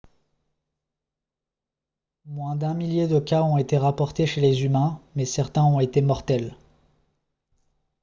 moins 2.25 2.55
d'un 2.55 2.73
millier 2.73 3.07
de 3.07 3.19
cas 3.19 3.43
ont 3.43 3.59
été 3.59 3.77
rapportés 3.77 4.25
chez 4.25 4.41
les 4.41 4.63
humains 4.63 4.99
mais 5.15 5.25
certains 5.25 5.63
ont 5.63 5.79
été 5.79 6.01
mortels 6.01 6.55